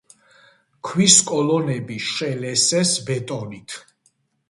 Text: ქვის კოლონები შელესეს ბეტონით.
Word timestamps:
ქვის 0.89 1.17
კოლონები 1.27 1.99
შელესეს 2.07 2.99
ბეტონით. 3.11 3.81